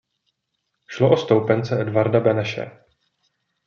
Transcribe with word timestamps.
Šlo 0.93 1.11
o 1.13 1.17
stoupence 1.17 1.75
Edvarda 1.81 2.19
Beneše. 2.25 2.71